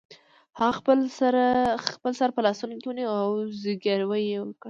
[0.59, 0.75] هغه
[1.99, 3.29] خپل سر په لاسونو کې ونیو او
[3.61, 4.59] زګیروی یې وکړ